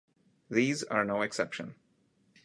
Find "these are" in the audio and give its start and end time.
0.49-1.05